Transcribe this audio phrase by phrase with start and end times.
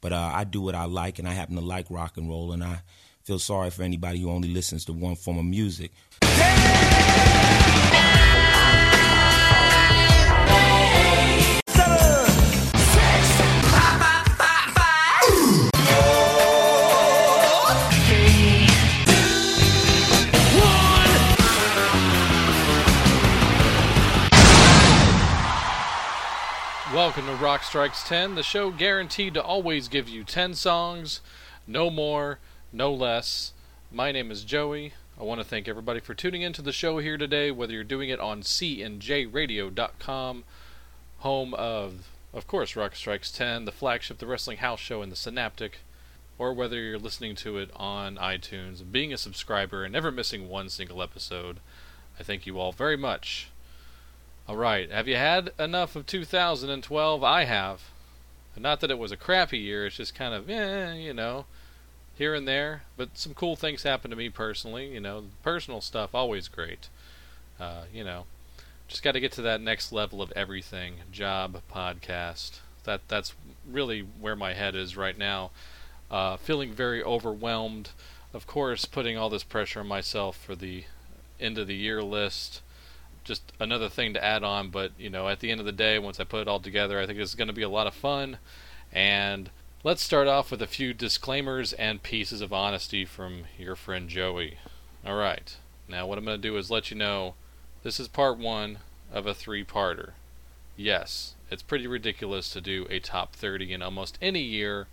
[0.00, 2.52] But uh, I do what I like, and I happen to like rock and roll,
[2.52, 2.82] and I
[3.24, 5.92] feel sorry for anybody who only listens to one form of music.
[27.10, 31.20] Welcome to Rock Strikes 10, the show guaranteed to always give you 10 songs,
[31.66, 32.38] no more,
[32.72, 33.52] no less.
[33.90, 34.92] My name is Joey.
[35.18, 38.10] I want to thank everybody for tuning into the show here today, whether you're doing
[38.10, 40.44] it on cnjradio.com,
[41.18, 45.16] home of, of course, Rock Strikes 10, the flagship, the Wrestling House Show in the
[45.16, 45.78] Synaptic,
[46.38, 48.88] or whether you're listening to it on iTunes.
[48.88, 51.58] Being a subscriber and never missing one single episode,
[52.20, 53.50] I thank you all very much.
[54.50, 54.90] All right.
[54.90, 57.22] Have you had enough of 2012?
[57.22, 57.82] I have.
[58.56, 59.86] Not that it was a crappy year.
[59.86, 61.44] It's just kind of, eh, you know,
[62.16, 62.82] here and there.
[62.96, 64.92] But some cool things happened to me personally.
[64.92, 66.88] You know, personal stuff always great.
[67.60, 68.24] Uh, you know,
[68.88, 70.94] just got to get to that next level of everything.
[71.12, 72.58] Job, podcast.
[72.82, 73.34] That that's
[73.70, 75.52] really where my head is right now.
[76.10, 77.90] Uh, feeling very overwhelmed.
[78.34, 80.86] Of course, putting all this pressure on myself for the
[81.38, 82.62] end of the year list
[83.30, 84.70] just another thing to add on.
[84.70, 86.98] But you know, at the end of the day, once I put it all together,
[86.98, 88.38] I think it's going to be a lot of fun.
[88.92, 89.50] And
[89.84, 94.58] let's start off with a few disclaimers and pieces of honesty from your friend Joey.
[95.06, 95.56] All right.
[95.88, 97.34] Now, what I'm going to do is let you know
[97.84, 98.78] this is part one
[99.12, 100.10] of a three-parter.
[100.76, 104.86] Yes, it's pretty ridiculous to do a top 30 in almost any year,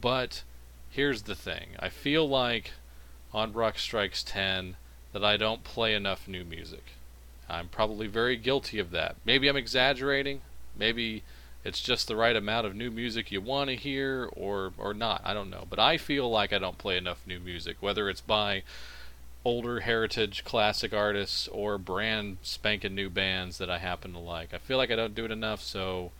[0.00, 0.42] but
[0.90, 1.70] here's the thing.
[1.78, 2.72] I feel like
[3.32, 4.76] on Rock Strikes 10
[5.12, 6.84] that I don't play enough new music.
[7.48, 9.16] I'm probably very guilty of that.
[9.24, 10.40] Maybe I'm exaggerating.
[10.76, 11.22] Maybe
[11.64, 15.22] it's just the right amount of new music you want to hear or or not.
[15.24, 15.66] I don't know.
[15.68, 18.62] But I feel like I don't play enough new music, whether it's by
[19.44, 24.54] older heritage classic artists or brand spanking new bands that I happen to like.
[24.54, 26.12] I feel like I don't do it enough, so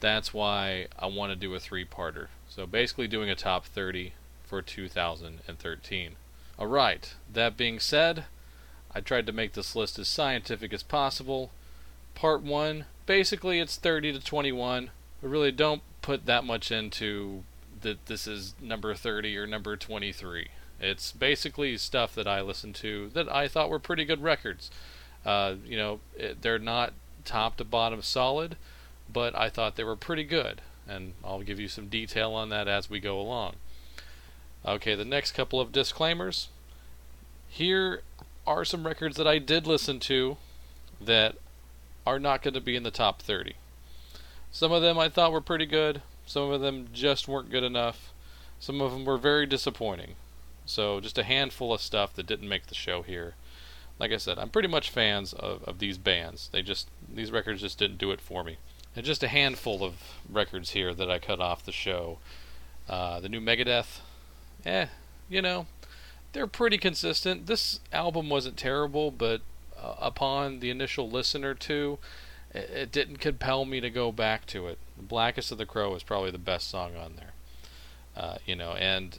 [0.00, 2.26] that's why I want to do a three-parter.
[2.48, 4.12] So basically doing a top 30
[4.44, 6.16] for 2013.
[6.58, 7.14] All right.
[7.32, 8.24] That being said,
[8.96, 11.50] I tried to make this list as scientific as possible.
[12.14, 14.90] Part 1, basically it's 30 to 21.
[15.22, 17.42] I really don't put that much into
[17.82, 20.48] that this is number 30 or number 23.
[20.80, 24.70] It's basically stuff that I listened to that I thought were pretty good records.
[25.26, 26.94] Uh, you know, it, they're not
[27.26, 28.56] top to bottom solid,
[29.12, 30.62] but I thought they were pretty good.
[30.88, 33.56] And I'll give you some detail on that as we go along.
[34.64, 36.48] Okay, the next couple of disclaimers.
[37.50, 38.00] Here
[38.46, 40.36] are some records that I did listen to
[41.00, 41.36] that
[42.06, 43.54] are not going to be in the top 30.
[44.52, 48.12] Some of them I thought were pretty good, some of them just weren't good enough,
[48.60, 50.14] some of them were very disappointing.
[50.64, 53.34] So, just a handful of stuff that didn't make the show here.
[53.98, 56.48] Like I said, I'm pretty much fans of, of these bands.
[56.52, 58.58] They just these records just didn't do it for me.
[58.94, 59.94] And just a handful of
[60.28, 62.18] records here that I cut off the show.
[62.88, 64.00] Uh, the new Megadeth,
[64.64, 64.86] eh,
[65.28, 65.66] you know,
[66.32, 67.46] they're pretty consistent.
[67.46, 69.40] This album wasn't terrible, but
[69.80, 71.98] uh, upon the initial listen or two,
[72.54, 74.78] it, it, didn't compel me to go back to it.
[74.96, 77.32] Blackest of the Crow is probably the best song on there.
[78.16, 79.18] Uh, you know, and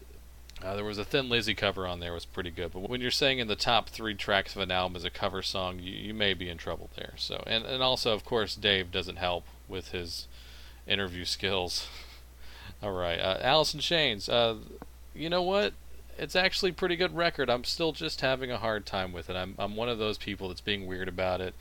[0.63, 2.73] uh, there was a Thin Lizzy cover on there was pretty good.
[2.73, 5.41] But when you're saying in the top three tracks of an album is a cover
[5.41, 7.13] song, you, you may be in trouble there.
[7.15, 10.27] So, and and also of course Dave doesn't help with his
[10.87, 11.87] interview skills.
[12.83, 14.29] All right, uh, in Chains.
[14.29, 14.57] Uh,
[15.13, 15.73] you know what?
[16.17, 17.49] It's actually pretty good record.
[17.49, 19.35] I'm still just having a hard time with it.
[19.35, 21.53] I'm I'm one of those people that's being weird about it,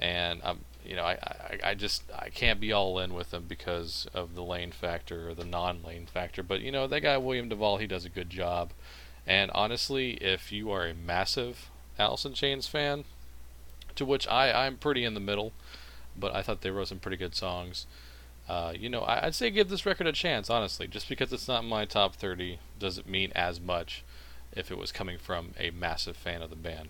[0.00, 3.44] and I'm you know I, I, I just I can't be all in with them
[3.46, 6.42] because of the Layne factor or the non-Layne factor.
[6.42, 8.70] But you know that guy William DuVall he does a good job,
[9.26, 11.68] and honestly, if you are a massive
[11.98, 13.04] Alice in Chains fan,
[13.96, 15.52] to which I I'm pretty in the middle,
[16.16, 17.86] but I thought they wrote some pretty good songs.
[18.50, 20.88] Uh, you know, I, would say give this record a chance, honestly.
[20.88, 24.02] Just because it's not my top 30 doesn't mean as much
[24.52, 26.88] if it was coming from a massive fan of the band.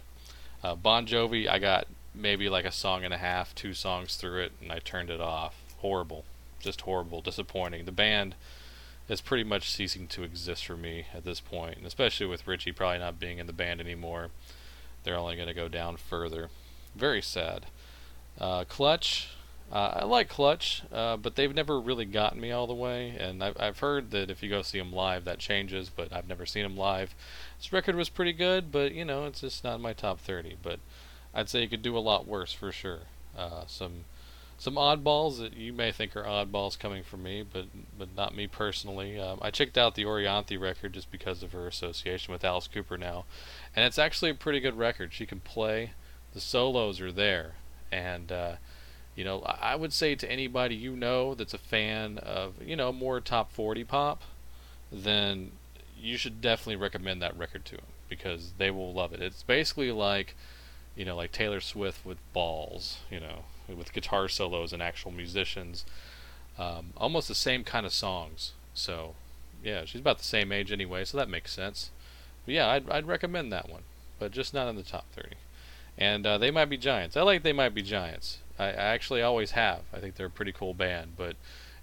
[0.65, 4.45] Uh, bon Jovi, I got maybe like a song and a half, two songs through
[4.45, 5.55] it, and I turned it off.
[5.81, 6.25] Horrible.
[6.61, 7.21] Just horrible.
[7.21, 7.85] Disappointing.
[7.85, 8.37] The band
[9.07, 12.73] is pretty much ceasing to exist for me at this point, and especially with Richie
[12.73, 14.31] probably not being in the band anymore.
[15.05, 16.49] They're only going to go down further.
[16.97, 17.67] Very sad.
[18.39, 19.29] Uh, Clutch,
[19.73, 23.11] uh, I like Clutch, uh, but they've never really gotten me all the way.
[23.11, 25.91] And I've, I've heard that if you go see them live, that changes.
[25.95, 27.15] But I've never seen them live.
[27.59, 30.57] This record was pretty good, but you know, it's just not in my top 30.
[30.61, 30.81] But
[31.33, 33.01] I'd say you could do a lot worse for sure.
[33.37, 34.05] Uh, some
[34.59, 38.49] some oddballs that you may think are oddballs coming from me, but but not me
[38.49, 39.21] personally.
[39.21, 42.99] Um, I checked out the Orianthi record just because of her association with Alice Cooper
[42.99, 43.25] now,
[43.77, 45.13] and it's actually a pretty good record.
[45.15, 45.93] She can play,
[46.35, 47.55] the solos are there,
[47.93, 48.57] and uh,
[49.21, 52.91] you know I would say to anybody you know that's a fan of you know
[52.91, 54.23] more top 40 pop,
[54.91, 55.53] then
[56.01, 59.21] you should definitely recommend that record to them because they will love it.
[59.21, 60.35] It's basically like
[60.97, 65.85] you know like Taylor Swift with balls, you know with guitar solos and actual musicians.
[66.59, 68.53] Um, almost the same kind of songs.
[68.73, 69.15] So,
[69.63, 71.91] yeah, she's about the same age anyway, so that makes sense.
[72.47, 73.83] But yeah, I'd, I'd recommend that one,
[74.19, 75.37] but just not in the top 30.
[75.99, 77.17] And uh, They Might Be Giants.
[77.17, 78.39] I like They Might Be Giants.
[78.61, 79.81] I, I, actually always have.
[79.93, 81.37] I think they're a pretty cool band, but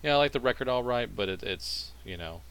[0.03, 2.41] yeah, I like the record all right, but it, it's, you know,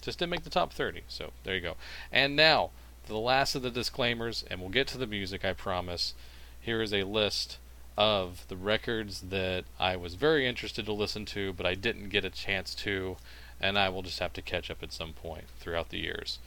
[0.00, 1.02] just didn't make the top 30.
[1.08, 1.76] So there you go.
[2.12, 2.70] And now,
[3.06, 6.14] the last of the disclaimers, and we'll get to the music, I promise.
[6.60, 7.58] Here is a list
[7.98, 12.24] of the records that I was very interested to listen to, but I didn't get
[12.24, 13.16] a chance to,
[13.60, 16.38] and I will just have to catch up at some point throughout the years.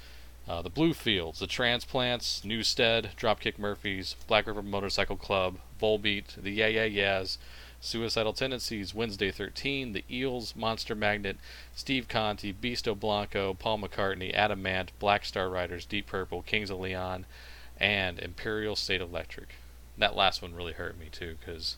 [0.48, 6.68] Uh, the Bluefields, the Transplants, Newsted, Dropkick Murphys, Black River Motorcycle Club, Volbeat, the Yeah
[6.68, 7.38] Yeah Yeahs,
[7.82, 11.38] Suicidal Tendencies, Wednesday 13, The Eels, Monster Magnet,
[11.76, 16.80] Steve Conte, Beasto Blanco, Paul McCartney, Adam Ant, Black Star Riders, Deep Purple, Kings of
[16.80, 17.26] Leon,
[17.80, 19.56] and Imperial State Electric
[19.98, 21.78] that last one really hurt me too because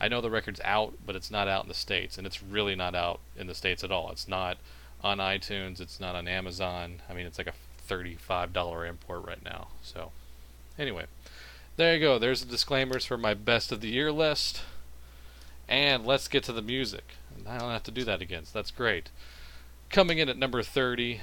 [0.00, 2.74] I know the record's out, but it's not out in the states, and it's really
[2.74, 4.10] not out in the states at all.
[4.10, 4.58] It's not
[5.02, 5.80] on iTunes.
[5.80, 7.00] It's not on Amazon.
[7.08, 7.54] I mean, it's like a
[7.86, 9.68] thirty-five dollar import right now.
[9.82, 10.12] So,
[10.78, 11.06] anyway,
[11.76, 12.18] there you go.
[12.18, 14.62] There's the disclaimers for my best of the year list,
[15.68, 17.04] and let's get to the music.
[17.46, 18.44] I don't have to do that again.
[18.44, 19.10] So that's great.
[19.90, 21.20] Coming in at number thirty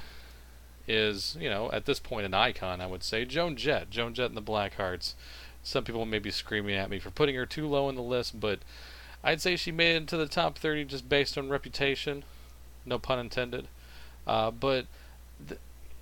[0.86, 3.90] is, you know, at this point an icon, I would say, Joan Jett.
[3.90, 5.14] Joan Jett and the Blackhearts.
[5.62, 8.40] Some people may be screaming at me for putting her too low in the list,
[8.40, 8.60] but
[9.22, 12.24] I'd say she made it into the top 30 just based on reputation.
[12.84, 13.68] No pun intended.
[14.26, 14.86] Uh, but
[15.44, 15.58] the,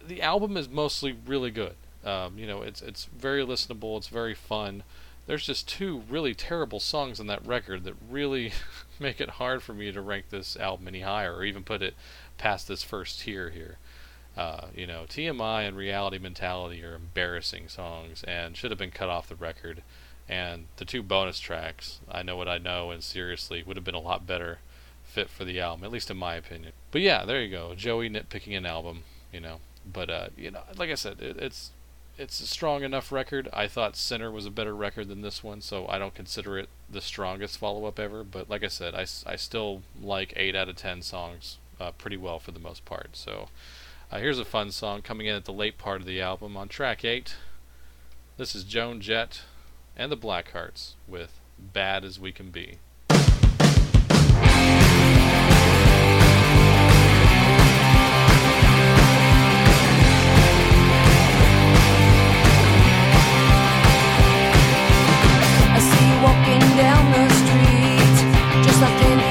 [0.06, 1.74] the album is mostly really good.
[2.04, 3.96] Um, you know, it's it's very listenable.
[3.98, 4.82] It's very fun.
[5.26, 8.52] There's just two really terrible songs on that record that really
[8.98, 11.94] make it hard for me to rank this album any higher, or even put it
[12.38, 13.78] past this first tier here.
[14.36, 19.08] Uh, you know, TMI and Reality Mentality are embarrassing songs and should have been cut
[19.08, 19.82] off the record.
[20.28, 23.96] And the two bonus tracks, I Know What I Know and Seriously, would have been
[23.96, 24.58] a lot better
[25.02, 26.72] fit for the album, at least in my opinion.
[26.92, 27.74] But yeah, there you go.
[27.74, 29.02] Joey nitpicking an album,
[29.32, 29.58] you know.
[29.90, 31.70] But, uh, you know, like I said, it, it's
[32.20, 33.48] it's a strong enough record.
[33.50, 36.68] I thought Sinner was a better record than this one, so I don't consider it
[36.90, 38.24] the strongest follow up ever.
[38.24, 42.18] But like I said, I, I still like 8 out of 10 songs uh, pretty
[42.18, 43.16] well for the most part.
[43.16, 43.48] So
[44.12, 46.68] uh, here's a fun song coming in at the late part of the album on
[46.68, 47.36] track 8.
[48.36, 49.42] This is Joan Jett
[49.96, 52.78] and the Blackhearts with Bad as We Can Be.
[68.80, 69.29] second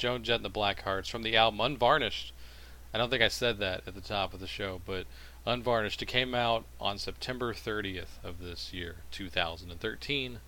[0.00, 2.32] Joan Jett and the Blackhearts from the album Unvarnished.
[2.94, 5.04] I don't think I said that at the top of the show, but
[5.44, 6.00] Unvarnished.
[6.00, 10.40] It came out on September 30th of this year, 2013.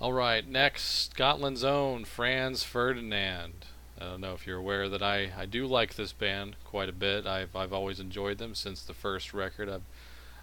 [0.00, 3.66] All right, next, Scotland's own Franz Ferdinand.
[4.00, 6.92] I don't know if you're aware that I, I do like this band quite a
[6.92, 7.26] bit.
[7.26, 9.68] I've I've always enjoyed them since the first record.
[9.68, 9.82] I've,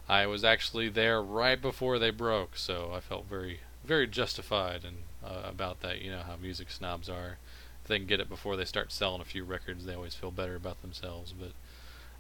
[0.08, 4.98] I was actually there right before they broke, so I felt very very justified and
[5.26, 6.02] uh, about that.
[6.02, 7.38] You know how music snobs are.
[7.88, 10.56] They can get it before they start selling a few records, they always feel better
[10.56, 11.34] about themselves.
[11.38, 11.52] But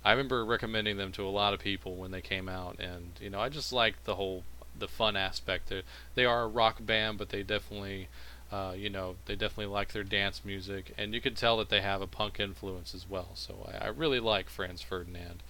[0.04, 3.30] I remember recommending them to a lot of people when they came out, and you
[3.30, 4.44] know I just like the whole
[4.78, 5.70] the fun aspect.
[5.70, 5.82] They're,
[6.16, 8.10] they are a rock band, but they definitely
[8.52, 11.82] uh, you know, they definitely like their dance music, and you can tell that they
[11.82, 13.30] have a punk influence as well.
[13.34, 15.44] So I, I really like Franz Ferdinand.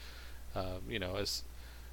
[0.56, 1.44] Uh, you know, as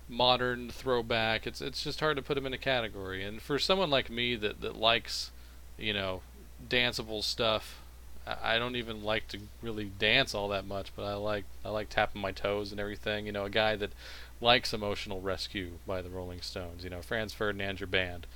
[0.09, 3.23] modern throwback, it's it's just hard to put them in a category.
[3.23, 5.31] And for someone like me that that likes,
[5.77, 6.23] you know,
[6.67, 7.83] danceable stuff,
[8.27, 11.91] I, don't even like to really dance all that much, but I like I like
[11.91, 13.27] tapping my toes and everything.
[13.27, 13.93] You know, a guy that
[14.41, 16.85] likes Emotional Rescue by the Rolling Stones.
[16.85, 18.27] You know, Franz Ferdinand, your band,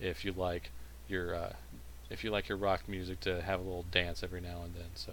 [0.00, 0.70] if you like
[1.08, 1.52] your uh,
[2.10, 4.90] if you like your rock music to have a little dance every now and then.
[4.94, 5.12] So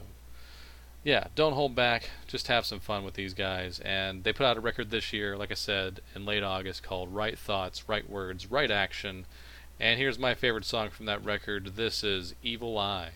[1.03, 2.09] yeah, don't hold back.
[2.27, 3.79] Just have some fun with these guys.
[3.79, 7.13] And they put out a record this year, like I said, in late August called
[7.13, 9.25] Right Thoughts, Right Words, Right Action.
[9.79, 11.77] And here's my favorite song from that record.
[11.77, 13.11] This is Evil Eye.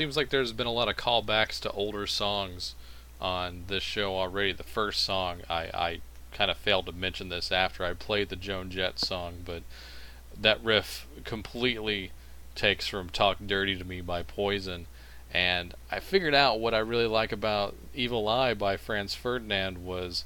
[0.00, 2.74] Seems like there's been a lot of callbacks to older songs
[3.20, 4.50] on this show already.
[4.50, 6.00] The first song, I, I
[6.32, 9.62] kind of failed to mention this after I played the Joan Jett song, but
[10.40, 12.12] that riff completely
[12.54, 14.86] takes from Talk Dirty to Me by Poison.
[15.34, 20.24] And I figured out what I really like about Evil Eye by Franz Ferdinand was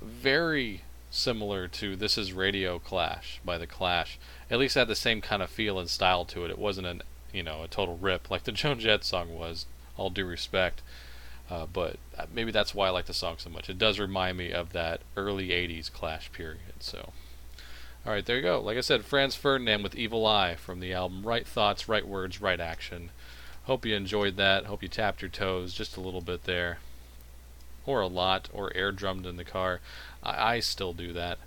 [0.00, 0.80] very
[1.12, 4.18] similar to This Is Radio Clash by The Clash.
[4.50, 6.50] At least had the same kind of feel and style to it.
[6.50, 7.02] It wasn't an
[7.32, 9.66] you know a total rip like the Joan Jett song was.
[9.98, 10.80] All due respect,
[11.50, 13.68] uh, but uh, maybe that's why I like the song so much.
[13.68, 16.80] It does remind me of that early '80s Clash period.
[16.80, 17.12] So,
[18.06, 18.58] All right, there you go.
[18.58, 22.40] Like I said, Franz Ferdinand with Evil Eye from the album Right Thoughts, Right Words,
[22.40, 23.10] Right Action.
[23.64, 24.64] Hope you enjoyed that.
[24.64, 26.78] Hope you tapped your toes just a little bit there.
[27.84, 29.80] Or a lot, or air drummed in the car.
[30.22, 31.38] I, I still do that.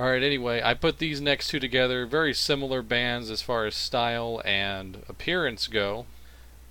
[0.00, 2.06] Alright, anyway, I put these next two together.
[2.06, 6.06] Very similar bands as far as style and appearance go.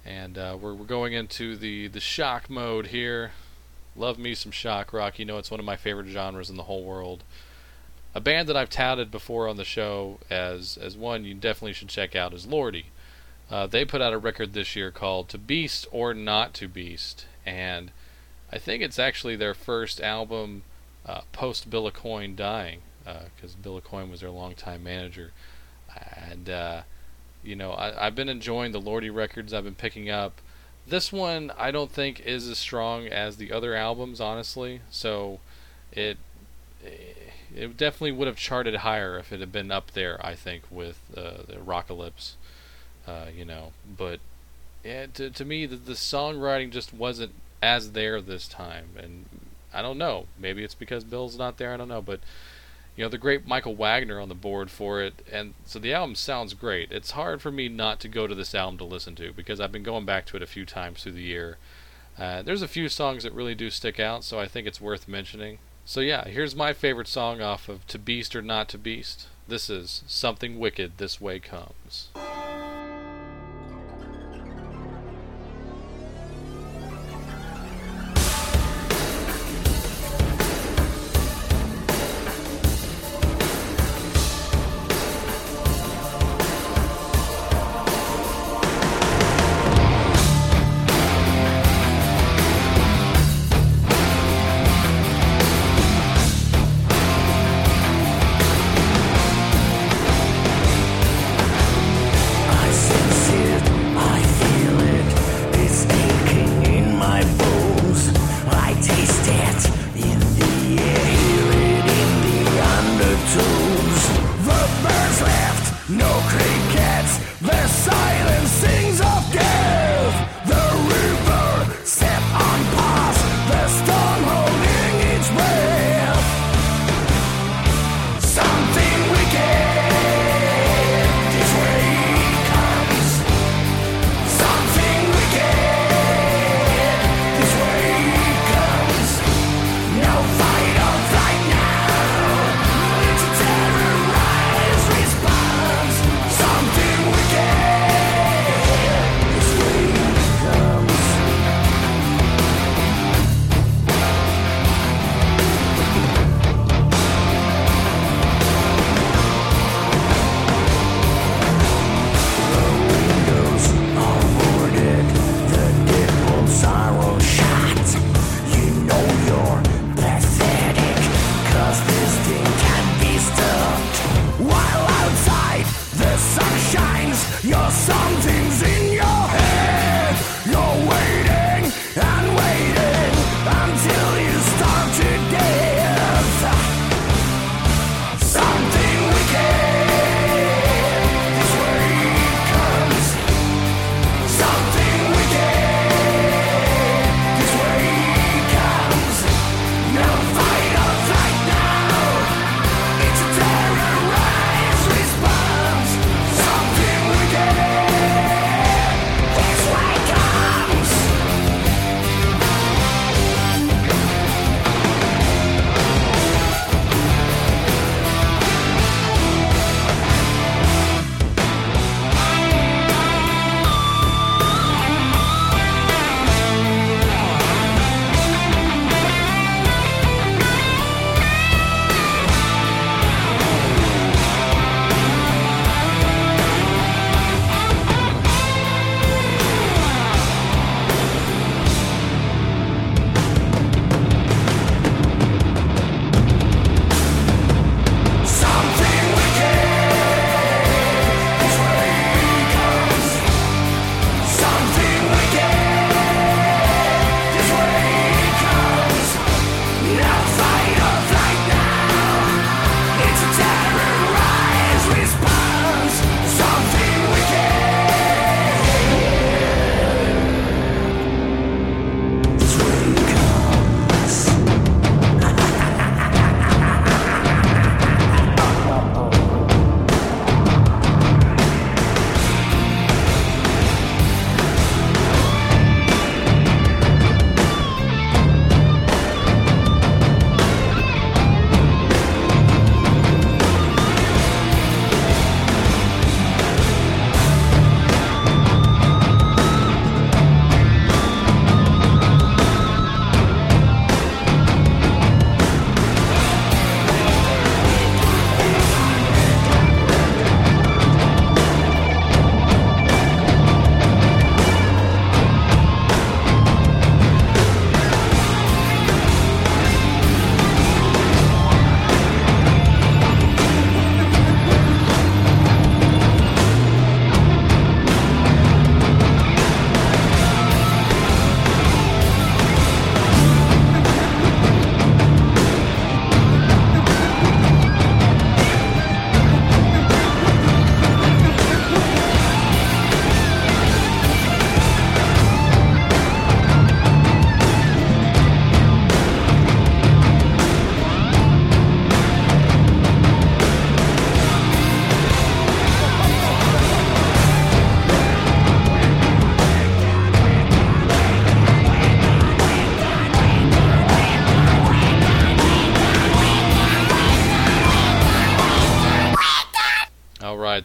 [0.03, 3.33] And uh, we're, we're going into the, the shock mode here.
[3.95, 5.19] Love me some shock rock.
[5.19, 7.23] You know, it's one of my favorite genres in the whole world
[8.15, 11.89] a band that I've touted before on the show as as one you definitely should
[11.89, 12.85] check out is Lordi.
[13.49, 17.25] Uh, they put out a record this year called "To Beast or Not to Beast,"
[17.45, 17.91] and
[18.51, 20.63] I think it's actually their first album
[21.05, 25.31] uh, post Bill Aucoin dying, because uh, Bill Aucoin was their longtime manager.
[26.15, 26.81] And uh,
[27.43, 30.41] you know, I, I've been enjoying the Lordi records I've been picking up.
[30.87, 34.81] This one I don't think is as strong as the other albums, honestly.
[34.89, 35.39] So
[35.91, 36.17] it
[37.55, 40.23] it definitely would have charted higher if it had been up there.
[40.25, 42.33] I think with uh, the Arockalypse,
[43.07, 43.71] uh, you know.
[43.97, 44.19] But
[44.83, 49.25] yeah, to to me, the, the songwriting just wasn't as there this time, and
[49.73, 50.25] I don't know.
[50.37, 51.73] Maybe it's because Bill's not there.
[51.73, 52.19] I don't know, but
[52.99, 56.15] you know the great Michael Wagener on the board for it, and so the album
[56.15, 56.91] sounds great.
[56.91, 59.71] It's hard for me not to go to this album to listen to because I've
[59.71, 61.57] been going back to it a few times through the year.
[62.17, 65.07] Uh, there's a few songs that really do stick out, so I think it's worth
[65.07, 65.59] mentioning.
[65.85, 69.27] So yeah, here's my favorite song off of To Beast or Not to Beast.
[69.47, 72.09] This is Something Wicked This Way Comes.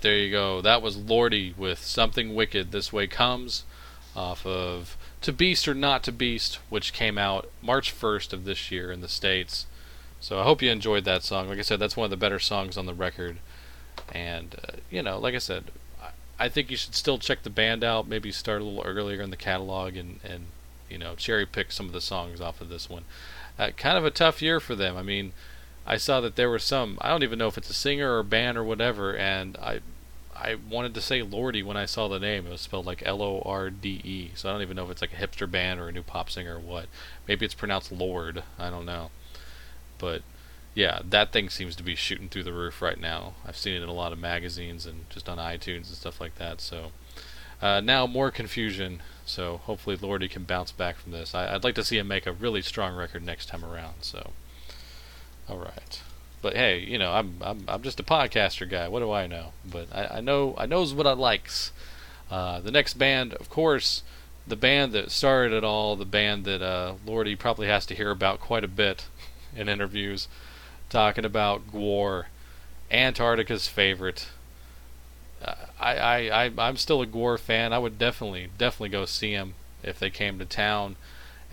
[0.04, 0.60] There you go.
[0.60, 3.64] That was Lordi with Something Wicked This Way Comes
[4.14, 8.70] off of To Beast or Not to Beast, which came out March 1st of this
[8.70, 9.64] year in the States.
[10.20, 11.48] So I hope you enjoyed that song.
[11.48, 13.38] Like I said, that's one of the better songs on the record.
[14.12, 15.70] And, uh, you know, like I said,
[16.38, 18.06] I, think you should still check the band out.
[18.06, 20.48] Maybe start a little earlier in the catalog and, and
[20.90, 23.04] you know, cherry pick some of the songs off of this one.
[23.58, 24.98] Uh, kind of a tough year for them.
[24.98, 25.32] I mean,
[25.86, 26.98] I saw that there were some.
[27.00, 29.80] I don't even know if it's a singer or band or whatever, and I
[30.36, 32.46] I wanted to say Lordi when I saw the name.
[32.46, 34.30] It was spelled like L O R D E.
[34.34, 36.30] So I don't even know if it's like a hipster band or a new pop
[36.30, 36.86] singer or what.
[37.26, 38.42] Maybe it's pronounced Lord.
[38.58, 39.10] I don't know.
[39.98, 40.22] But
[40.74, 43.34] yeah, that thing seems to be shooting through the roof right now.
[43.46, 46.34] I've seen it in a lot of magazines and just on iTunes and stuff like
[46.36, 46.60] that.
[46.60, 46.92] So
[47.62, 49.02] uh, now more confusion.
[49.24, 51.34] So hopefully Lordi can bounce back from this.
[51.34, 54.02] I, I'd like to see him make a really strong record next time around.
[54.02, 54.32] So.
[55.48, 56.00] All right.
[56.44, 58.86] But hey, you know, I'm I'm I'm just a podcaster guy.
[58.86, 59.52] What do I know?
[59.64, 61.72] But I, I know I knows what I likes.
[62.30, 64.02] Uh, the next band, of course,
[64.46, 68.10] the band that started it all, the band that uh, Lordi probably has to hear
[68.10, 69.06] about quite a bit
[69.56, 70.28] in interviews,
[70.90, 72.24] talking about Gwar,
[72.90, 74.28] Antarctica's favorite.
[75.42, 77.72] Uh, I, I, I'm still a Gwar fan.
[77.72, 80.96] I would definitely definitely go see him if they came to town.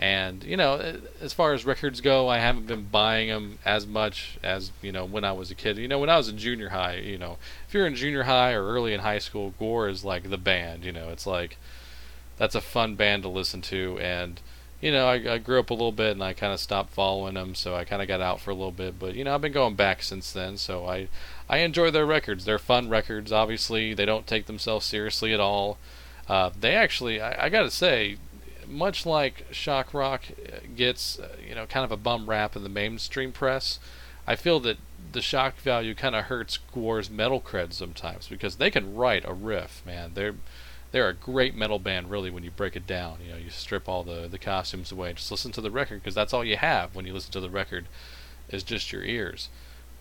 [0.01, 4.39] And you know, as far as records go, I haven't been buying them as much
[4.41, 5.77] as you know when I was a kid.
[5.77, 7.37] You know, when I was in junior high, you know,
[7.67, 10.83] if you're in junior high or early in high school, Gwar is like the band.
[10.83, 11.57] You know, it's like
[12.37, 13.99] that's a fun band to listen to.
[13.99, 14.41] And
[14.81, 17.35] you know, I, I grew up a little bit and I kind of stopped following
[17.35, 18.97] them, so I kind of got out for a little bit.
[18.97, 21.09] But you know, I've been going back since then, so I
[21.47, 22.45] I enjoy their records.
[22.45, 23.31] They're fun records.
[23.31, 25.77] Obviously, they don't take themselves seriously at all.
[26.27, 28.17] Uh, they actually, I, I got to say,
[28.67, 30.23] much like shock rock
[30.75, 33.79] gets uh, you know kind of a bum rap in the mainstream press,
[34.27, 34.77] I feel that
[35.11, 39.33] the shock value kind of hurts Gwar's metal cred sometimes because they can write a
[39.33, 40.11] riff, man.
[40.13, 40.35] They're
[40.91, 43.19] they're a great metal band, really, when you break it down.
[43.25, 46.01] You know, you strip all the the costumes away and just listen to the record
[46.01, 47.85] because that's all you have when you listen to the record
[48.49, 49.49] is just your ears.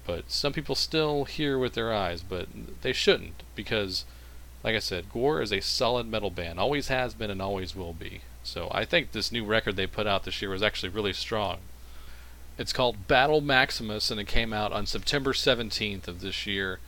[0.07, 2.49] But some people still hear with their eyes, but
[2.83, 4.05] they shouldn't because,
[4.65, 7.93] like I said, Gore is a solid metal band, always has been and always will
[7.93, 8.23] be.
[8.43, 11.59] So I think this new record they put out this year was actually really strong.
[12.59, 16.79] It's called Battle Maximus, and it came out on September 17th of this year.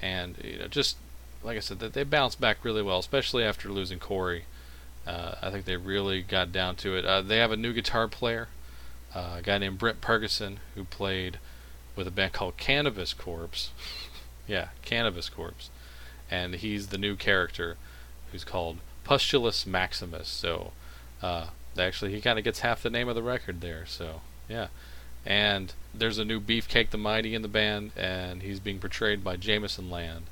[0.00, 0.96] And you know, just
[1.42, 4.44] like I said, they bounced back really well, especially after losing Cory.
[5.06, 7.04] Uh, I think they really got down to it.
[7.04, 8.48] Uh, they have a new guitar player,
[9.14, 11.38] uh, a guy named Brent Purgason, who played
[11.96, 13.70] with a band called Cannabis Corpse.
[14.46, 15.70] yeah, Cannabis Corpse,
[16.30, 17.76] and he's the new character,
[18.32, 20.28] who's called Pustulus Maximus.
[20.28, 20.72] So
[21.22, 21.46] uh,
[21.78, 23.84] actually, he kind of gets half the name of the record there.
[23.86, 24.68] So yeah,
[25.24, 29.36] and there's a new Beefcake the Mighty in the band, and he's being portrayed by
[29.36, 30.26] Jamison Land.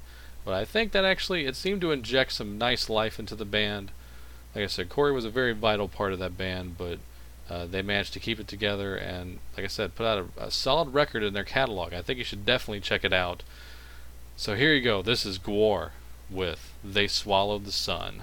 [0.45, 3.91] But I think that actually it seemed to inject some nice life into the band.
[4.55, 6.99] Like I said, Cory was a very vital part of that band, but
[7.51, 10.51] uh, they managed to keep it together and, like I said, put out a, a
[10.51, 11.93] solid record in their catalog.
[11.93, 13.43] I think you should definitely check it out.
[14.37, 15.03] So here you go.
[15.03, 15.91] This is Gwar
[16.31, 18.23] with They Swallowed the Sun.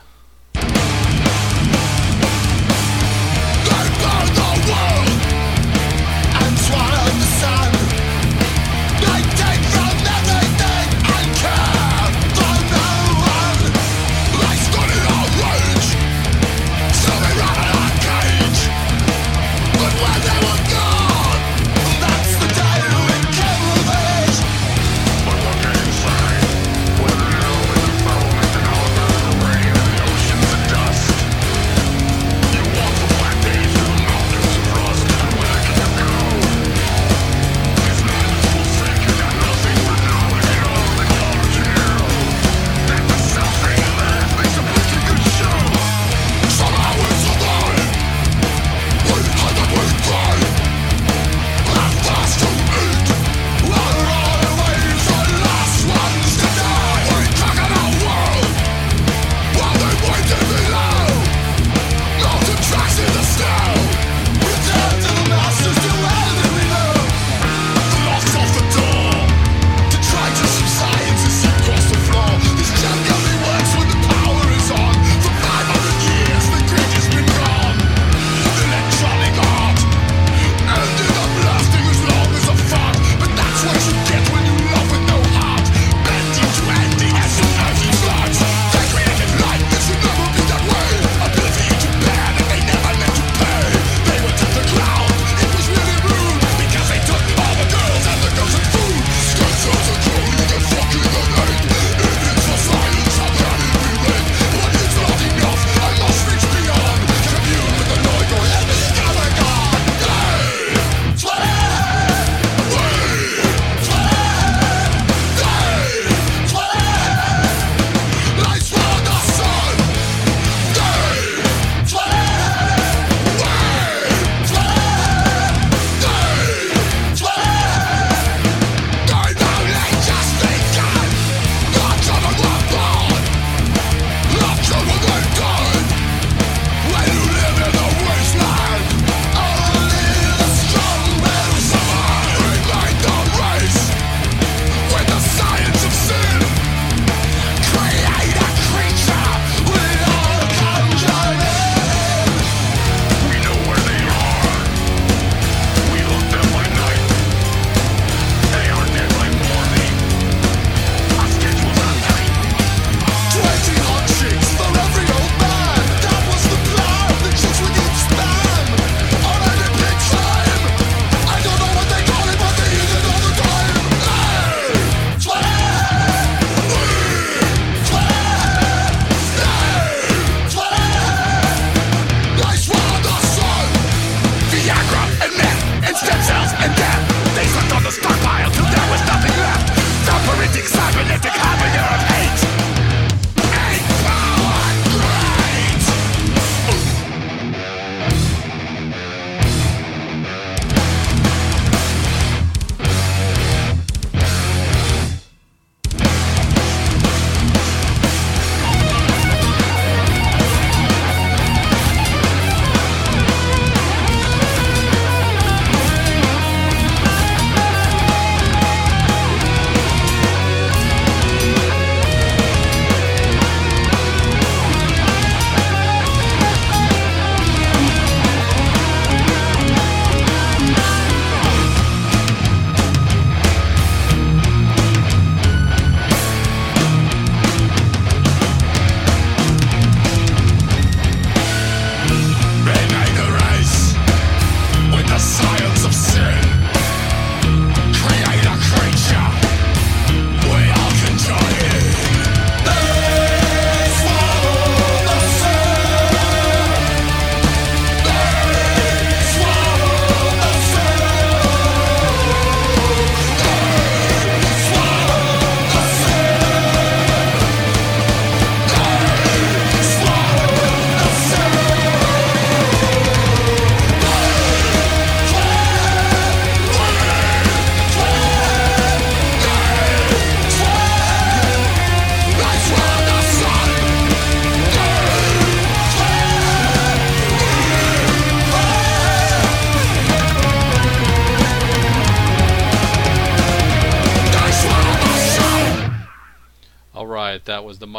[6.41, 7.72] And swallow the sun.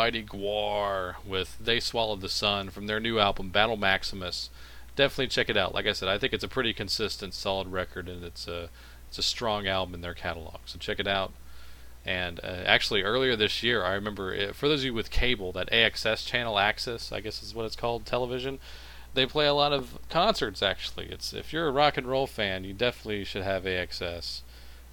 [0.05, 4.51] Mighty Gwar with They Swallowed the Sun from their new album Battle Maximus.
[4.97, 5.73] Definitely check it out.
[5.73, 8.69] Like I said, I think it's a pretty consistent, solid record, and it's a
[9.09, 10.59] it's a strong album in their catalog.
[10.67, 11.33] So check it out.
[12.05, 15.11] And uh, actually, earlier this year, I remember it, uh, for those of you with
[15.11, 18.59] cable, that AXS channel, Axis, I guess is what it's called, television.
[19.15, 20.63] They play a lot of concerts.
[20.63, 24.43] Actually, it's if you're a rock and roll fan, you definitely should have AXS.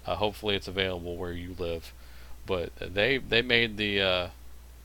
[0.06, 1.92] Uh, hopefully, it's available where you live.
[2.46, 4.28] But they they made the uh,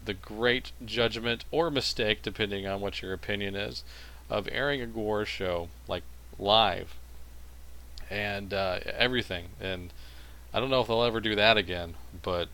[0.08, 3.84] the great judgment or mistake, depending on what your opinion is,
[4.30, 6.04] of airing a Gwar show like
[6.39, 6.96] live
[8.10, 9.50] and uh, everything.
[9.62, 9.93] And
[10.54, 12.48] I don't know if they'll ever do that again, but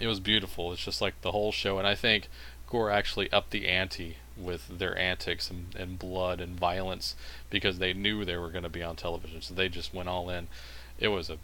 [0.00, 0.72] it was beautiful.
[0.72, 2.28] It's just like the whole show, and I think
[2.68, 7.14] Gwar actually upped the ante with their antics and, and blood and violence
[7.50, 10.28] because they knew they were going to be on television, so they just went all
[10.28, 10.48] in.
[10.98, 11.38] It was a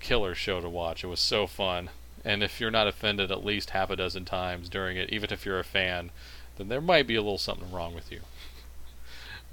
[0.00, 1.04] killer show to watch.
[1.04, 1.90] It was so fun
[2.24, 5.46] and if you're not offended at least half a dozen times during it, even if
[5.46, 6.10] you're a fan,
[6.56, 8.20] then there might be a little something wrong with you.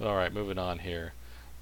[0.00, 1.12] All right, moving on here.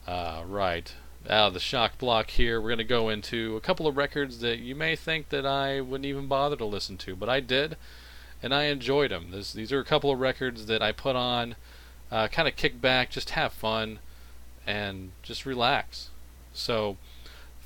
[0.07, 0.93] Uh, right.
[1.29, 4.41] Out of the shock block here, we're going to go into a couple of records
[4.41, 7.77] that you may think that I wouldn't even bother to listen to, but I did,
[8.43, 9.31] and I enjoyed them.
[9.33, 11.57] This, these are a couple of records that I put on,
[12.11, 13.99] uh, kind of kick back, just have fun,
[14.67, 16.11] and just relax.
[16.53, 16.97] So,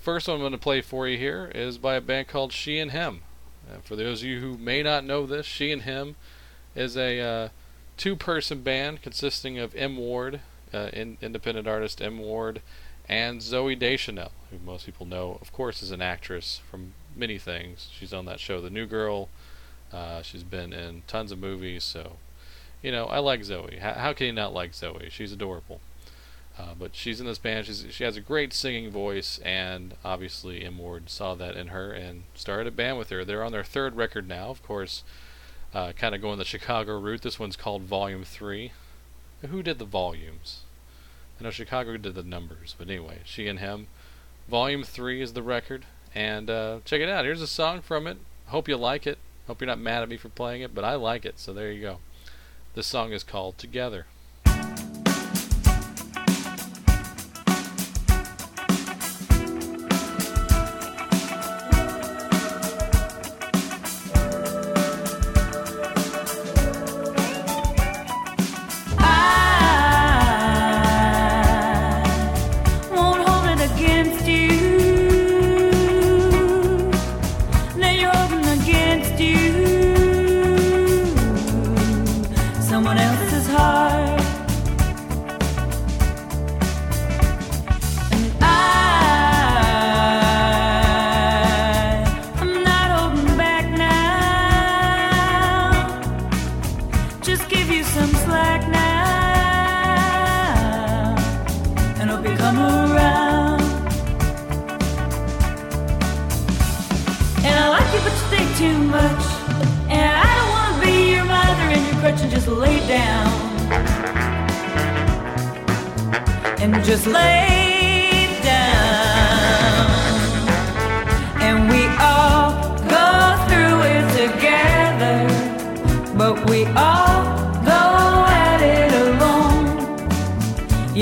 [0.00, 2.78] first one I'm going to play for you here is by a band called She
[2.78, 3.22] and Him.
[3.82, 6.16] For those of you who may not know this, She and Him
[6.74, 7.48] is a uh,
[7.96, 9.96] two person band consisting of M.
[9.96, 10.40] Ward,
[10.72, 12.18] uh, in, independent artist M.
[12.18, 12.62] Ward,
[13.08, 17.88] and Zooey Deschanel, who most people know, of course, is an actress from many things.
[17.92, 19.28] She's on that show, The New Girl.
[19.92, 22.18] Uh, she's been in tons of movies, so,
[22.82, 23.80] you know, I like Zooey.
[23.80, 25.10] How can you not like Zooey?
[25.10, 25.80] She's adorable.
[26.60, 27.66] Uh, but she's in this band.
[27.66, 30.76] She's, she has a great singing voice, and obviously M.
[30.76, 33.24] Ward saw that in her and started a band with her.
[33.24, 35.02] They're on their third record now, of course,
[35.72, 37.22] uh, kind of going the Chicago route.
[37.22, 38.72] This one's called Volume 3.
[39.48, 40.60] Who did the volumes?
[41.40, 43.86] I know Chicago did the numbers, but anyway, she and him.
[44.46, 47.24] Volume 3 is the record, and uh, check it out.
[47.24, 48.18] Here's a song from it.
[48.48, 49.16] Hope you like it.
[49.46, 51.72] Hope you're not mad at me for playing it, but I like it, so there
[51.72, 51.98] you go.
[52.74, 54.04] This song is called Together.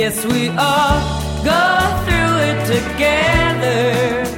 [0.09, 1.01] Yes, we all
[1.45, 1.65] go
[2.07, 4.38] through it together,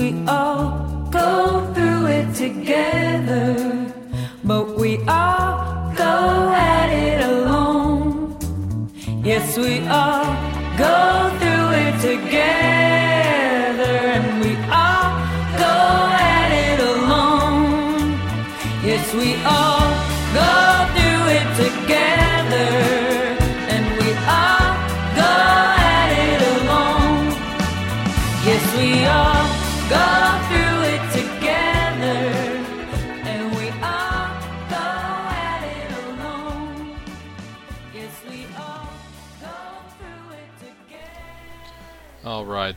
[0.00, 0.49] we all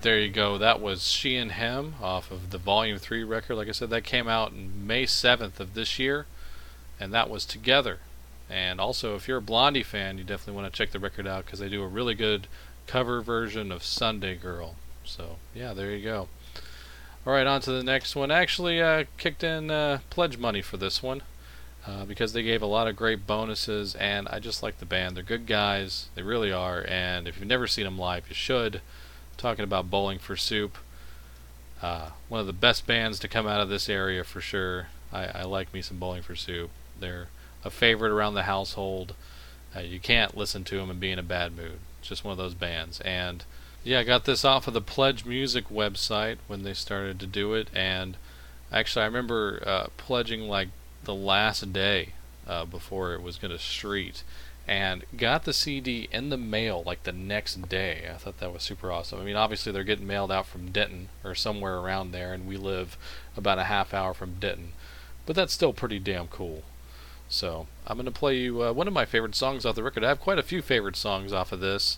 [0.03, 0.57] there you go.
[0.57, 3.55] That was She and Him off of the Volume 3 record.
[3.55, 6.25] Like I said, that came out May 7th of this year,
[6.99, 7.99] and that was Together.
[8.49, 11.45] And also, if you're a Blondie fan, you definitely want to check the record out
[11.45, 12.47] because they do a really good
[12.85, 14.75] cover version of Sunday Girl.
[15.05, 16.27] So, yeah, there you go.
[17.25, 18.29] All right, on to the next one.
[18.29, 21.21] Actually, uh, kicked in uh, pledge money for this one
[21.87, 25.15] uh, because they gave a lot of great bonuses, and I just like the band.
[25.15, 26.85] They're good guys, they really are.
[26.85, 28.81] And if you've never seen them live, you should.
[29.37, 30.77] Talking about Bowling for Soup,
[31.81, 34.87] uh, one of the best bands to come out of this area for sure.
[35.11, 36.69] I, I like me some Bowling for Soup.
[36.99, 37.27] They're
[37.63, 39.15] a favorite around the household.
[39.75, 41.79] Uh, you can't listen to them and be in a bad mood.
[42.01, 42.99] Just one of those bands.
[43.01, 43.43] And
[43.83, 47.53] yeah, I got this off of the Pledge Music website when they started to do
[47.53, 47.67] it.
[47.73, 48.17] And
[48.71, 50.69] actually, I remember uh, pledging like
[51.03, 52.09] the last day
[52.47, 54.23] uh, before it was going to street.
[54.65, 58.09] And got the CD in the mail like the next day.
[58.09, 59.19] I thought that was super awesome.
[59.19, 62.55] I mean, obviously, they're getting mailed out from Denton or somewhere around there, and we
[62.55, 62.97] live
[63.35, 64.71] about a half hour from Denton.
[65.25, 66.63] But that's still pretty damn cool.
[67.27, 70.03] So I'm going to play you uh, one of my favorite songs off the record.
[70.03, 71.97] I have quite a few favorite songs off of this,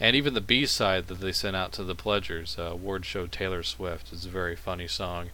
[0.00, 3.62] and even the B-side that they sent out to the pledgers, uh, Ward Show Taylor
[3.62, 5.30] Swift, is a very funny song.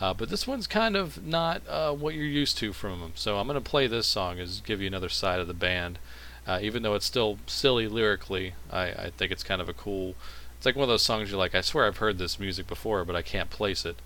[0.00, 3.12] Uh, but this one's kind of not uh, what you're used to from them.
[3.14, 5.98] So I'm going to play this song as give you another side of the band.
[6.46, 10.14] Uh, even though it's still silly lyrically, I, I think it's kind of a cool.
[10.56, 13.04] It's like one of those songs you're like, I swear I've heard this music before,
[13.04, 13.96] but I can't place it.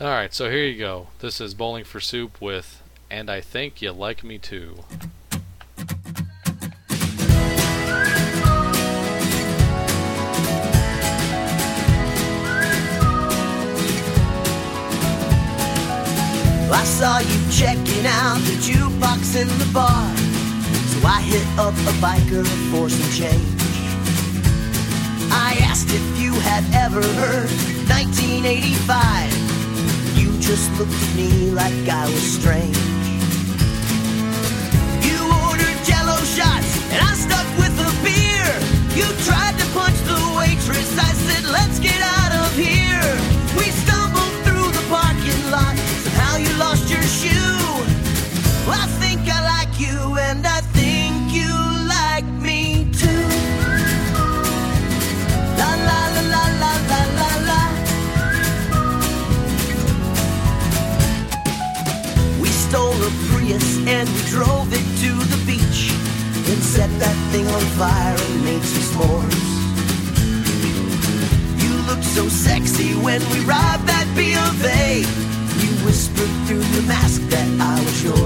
[0.00, 1.08] All right, so here you go.
[1.20, 4.84] This is Bowling for Soup with And I Think You Like Me Too.
[16.74, 20.16] I saw you checking out the jukebox in the bar.
[20.90, 23.46] So I hit up a biker for some change.
[25.30, 27.48] I asked if you had ever heard
[27.86, 29.30] 1985.
[30.18, 32.76] You just looked at me like I was strange.
[35.06, 38.50] You ordered jello shots, and I stuck with a beer.
[38.98, 40.90] You tried to punch the waitress.
[40.98, 41.13] I
[66.74, 69.44] set that thing on fire and made some s'mores.
[71.62, 75.06] You looked so sexy when we robbed that B of A.
[75.62, 78.23] You whispered through your mask that I was yours.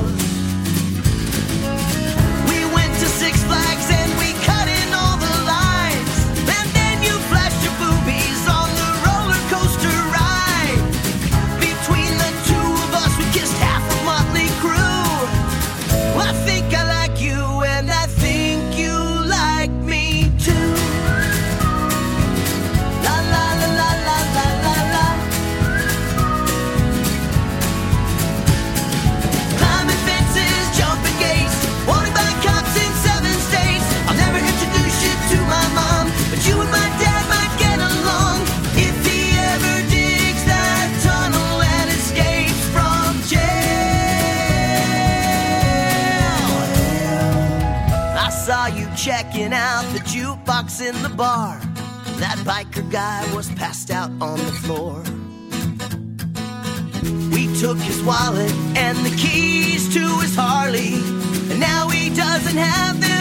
[50.80, 51.58] In the bar.
[52.18, 55.02] That biker guy was passed out on the floor.
[57.32, 60.94] We took his wallet and the keys to his Harley,
[61.50, 63.17] and now he doesn't have them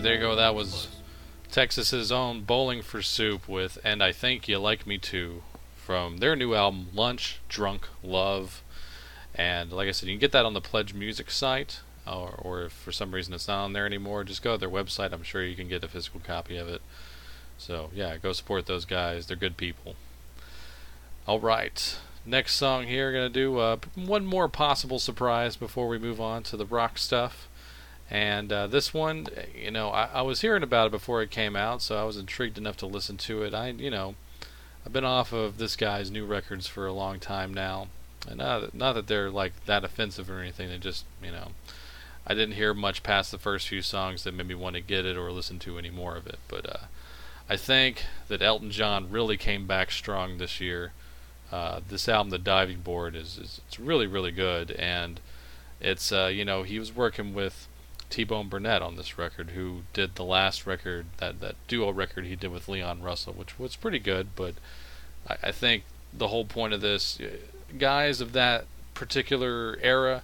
[0.00, 0.34] right, there you go.
[0.34, 0.88] That was
[1.50, 5.42] Texas's own Bowling for Soup with "And I Think You Like Me Too"
[5.76, 8.62] from their new album "Lunch Drunk Love."
[9.34, 12.62] And like I said, you can get that on the Pledge Music site, or, or
[12.62, 15.12] if for some reason it's not on there anymore, just go to their website.
[15.12, 16.80] I'm sure you can get a physical copy of it.
[17.58, 19.26] So yeah, go support those guys.
[19.26, 19.96] They're good people.
[21.26, 23.12] All right, next song here.
[23.12, 27.49] Gonna do uh, one more possible surprise before we move on to the rock stuff.
[28.10, 31.54] And uh, this one, you know, I, I was hearing about it before it came
[31.54, 33.54] out, so I was intrigued enough to listen to it.
[33.54, 34.16] I, you know,
[34.84, 37.86] I've been off of this guy's new records for a long time now,
[38.28, 40.68] and not that, not that they're like that offensive or anything.
[40.68, 41.48] They just, you know,
[42.26, 45.06] I didn't hear much past the first few songs that made me want to get
[45.06, 46.38] it or listen to any more of it.
[46.48, 46.86] But uh,
[47.48, 50.92] I think that Elton John really came back strong this year.
[51.52, 55.20] Uh, this album, The Diving Board, is, is it's really really good, and
[55.80, 57.68] it's uh, you know he was working with
[58.10, 62.36] T-Bone Burnett on this record, who did the last record, that, that duo record he
[62.36, 64.54] did with Leon Russell, which was pretty good, but
[65.28, 67.36] I, I think the whole point of this, uh,
[67.78, 70.22] guys of that particular era,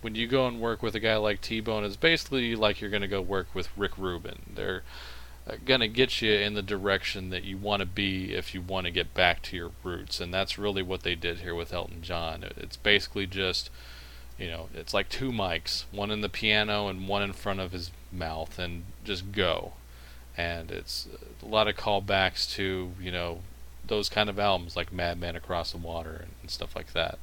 [0.00, 3.02] when you go and work with a guy like T-Bone, it's basically like you're going
[3.02, 4.42] to go work with Rick Rubin.
[4.54, 4.82] They're
[5.48, 8.60] uh, going to get you in the direction that you want to be if you
[8.60, 11.72] want to get back to your roots, and that's really what they did here with
[11.72, 12.44] Elton John.
[12.56, 13.70] It's basically just
[14.38, 17.72] you know, it's like two mics, one in the piano and one in front of
[17.72, 19.72] his mouth, and just go.
[20.36, 21.08] And it's
[21.42, 23.40] a lot of callbacks to, you know,
[23.86, 27.18] those kind of albums like Madman Across the Water and, and stuff like that.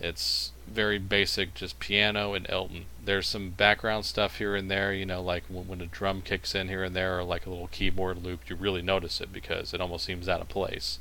[0.00, 2.84] It's very basic, just piano and Elton.
[3.04, 6.54] There's some background stuff here and there, you know, like when, when a drum kicks
[6.54, 9.74] in here and there, or like a little keyboard loop, you really notice it because
[9.74, 11.00] it almost seems out of place.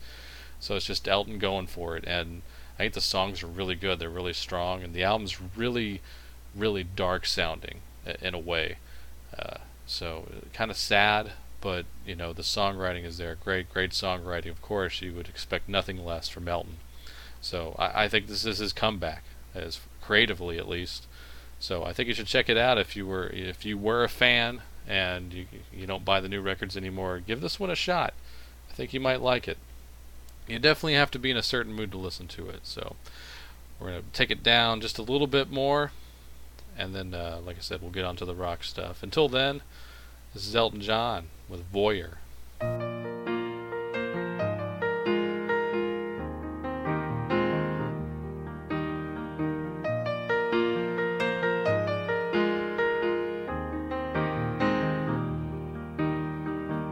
[0.59, 2.41] So it's just Elton going for it, and
[2.77, 3.97] I think the songs are really good.
[3.97, 6.01] They're really strong, and the album's really,
[6.55, 7.81] really dark sounding
[8.21, 8.77] in a way.
[9.37, 13.35] Uh, so kind of sad, but you know the songwriting is there.
[13.35, 14.51] Great, great songwriting.
[14.51, 16.77] Of course, you would expect nothing less from Elton.
[17.41, 19.23] So I, I think this is his comeback,
[19.55, 21.07] as creatively at least.
[21.59, 24.09] So I think you should check it out if you were if you were a
[24.09, 27.19] fan and you you don't buy the new records anymore.
[27.19, 28.13] Give this one a shot.
[28.69, 29.57] I think you might like it.
[30.47, 32.61] You definitely have to be in a certain mood to listen to it.
[32.63, 32.95] So
[33.79, 35.91] we're gonna take it down just a little bit more,
[36.77, 39.03] and then, uh, like I said, we'll get onto the rock stuff.
[39.03, 39.61] Until then,
[40.33, 42.17] this is Elton John with Voyeur.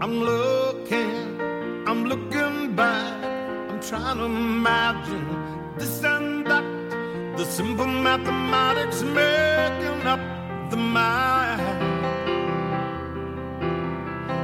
[0.01, 0.44] I'm looking,
[3.95, 5.25] trying to imagine
[5.77, 6.65] this and that.
[7.37, 10.19] The simple mathematics making up
[10.69, 11.61] the mind.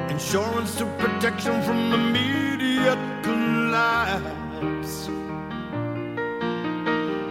[0.09, 4.95] Insurance to protection from immediate collapse.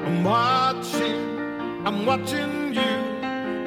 [0.06, 1.20] I'm watching,
[1.86, 2.96] I'm watching you,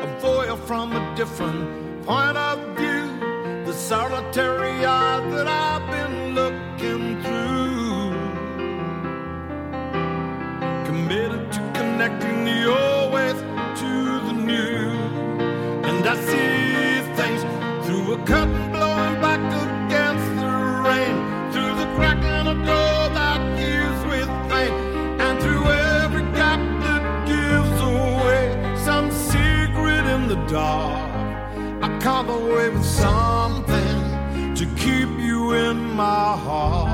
[0.06, 3.06] a voyeur from a different point of view.
[3.66, 6.03] The solitary eye that I've been
[12.04, 13.40] connecting the old ways
[13.80, 14.90] to the new.
[15.88, 17.42] And I see things
[17.86, 20.54] through a curtain blowing back against the
[20.88, 21.16] rain.
[21.54, 24.74] Through the crack in a door that gives with pain.
[25.22, 31.10] And through every gap that gives away some secret in the dark.
[31.82, 36.93] I come away with something to keep you in my heart.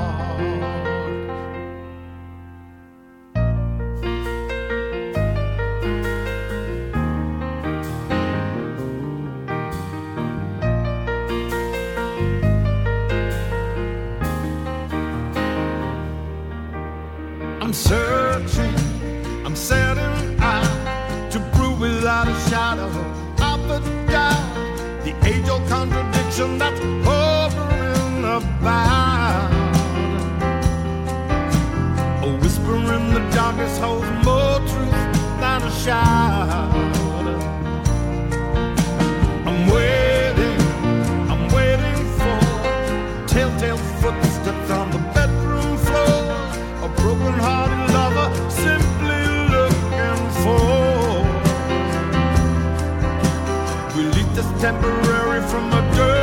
[26.40, 29.50] Contradiction that's hovering about.
[32.22, 34.92] A whisper in the darkness holds more truth
[35.40, 36.74] than a shout.
[39.46, 40.60] I'm waiting,
[41.30, 42.38] I'm waiting for
[43.26, 46.20] telltale footsteps on the bedroom floor.
[46.84, 49.22] A broken hearted lover simply
[49.54, 51.20] looking for
[53.96, 56.19] relief that's temporary from a dirty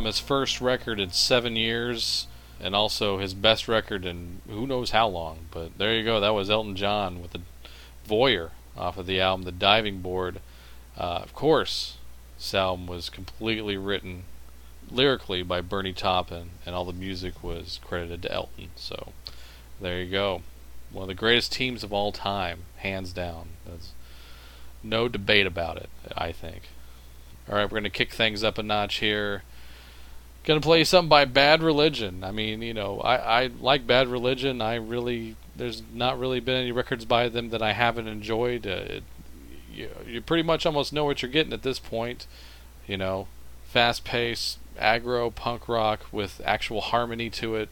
[0.00, 2.26] From his first record in seven years,
[2.58, 5.40] and also his best record in who knows how long.
[5.50, 6.18] But there you go.
[6.20, 7.42] That was Elton John with the
[8.08, 8.48] Voyeur
[8.78, 10.40] off of the album The Diving Board.
[10.96, 11.98] Uh, of course,
[12.38, 14.22] this album was completely written
[14.90, 18.70] lyrically by Bernie Taupin, and all the music was credited to Elton.
[18.76, 19.12] So
[19.82, 20.40] there you go.
[20.90, 23.50] One of the greatest teams of all time, hands down.
[23.66, 23.92] There's
[24.82, 26.70] no debate about it, I think.
[27.46, 29.42] All right, we're going to kick things up a notch here.
[30.44, 32.24] To play something by Bad Religion.
[32.24, 34.60] I mean, you know, I, I like Bad Religion.
[34.60, 38.66] I really there's not really been any records by them that I haven't enjoyed.
[38.66, 39.02] Uh, it,
[39.72, 42.26] you, you pretty much almost know what you're getting at this point.
[42.86, 43.28] You know,
[43.64, 47.68] fast paced, aggro punk rock with actual harmony to it.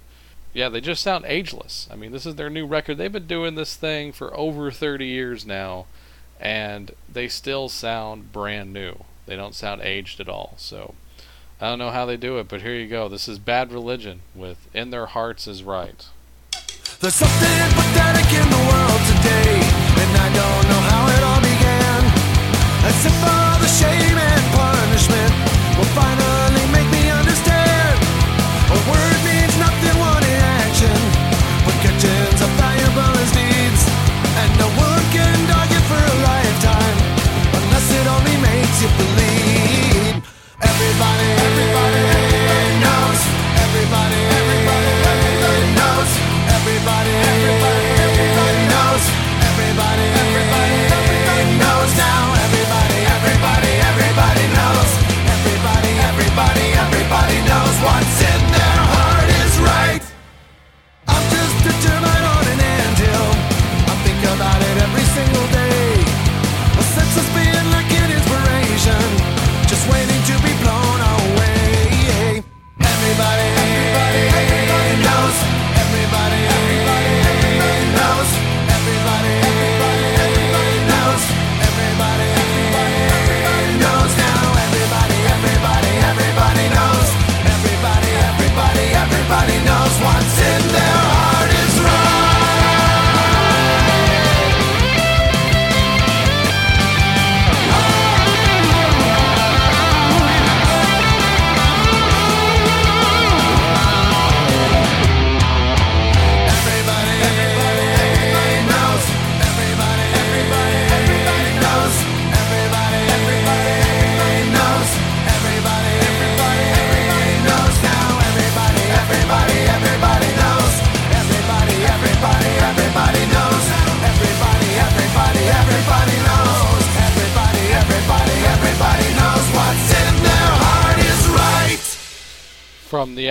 [0.52, 1.88] Yeah, they just sound ageless.
[1.90, 2.98] I mean, this is their new record.
[2.98, 5.86] They've been doing this thing for over 30 years now,
[6.40, 9.04] and they still sound brand new.
[9.26, 10.54] They don't sound aged at all.
[10.56, 10.94] So,
[11.60, 13.08] I don't know how they do it, but here you go.
[13.08, 16.06] This is Bad Religion with In Their Hearts is Right.
[17.02, 22.00] There's something pathetic in the world today, and I don't know how it all began.
[22.86, 25.34] If all the shame and punishment
[25.74, 27.98] will finally make me understand.
[28.70, 30.98] A word means nothing, one in action,
[31.66, 33.82] but kitchens are valuable as deeds,
[34.46, 36.98] and no one can dog you for a lifetime
[37.50, 39.27] unless it only makes you believe.
[40.60, 41.87] Everybody, everybody,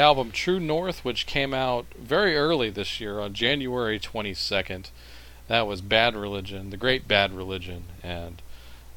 [0.08, 4.89] album True North, which came out very early this year on January 22nd.
[5.49, 8.41] That was Bad Religion, the great Bad Religion, and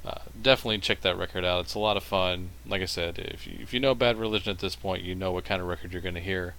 [0.05, 1.65] uh, definitely check that record out.
[1.65, 2.51] It's a lot of fun.
[2.65, 5.33] Like I said, if you, if you know Bad Religion at this point, you know
[5.33, 6.55] what kind of record you're going to hear,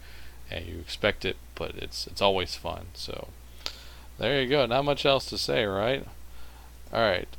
[0.49, 2.87] and you expect it, but it's it's always fun.
[2.93, 3.29] So
[4.17, 4.65] there you go.
[4.65, 6.05] Not much else to say, right?
[6.91, 7.29] All right.